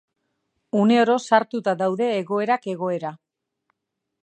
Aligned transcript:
Uneoro 0.83 1.17
sartuta 1.25 1.75
daude 1.83 2.09
egoerak 2.23 2.67
egoera. 2.77 3.15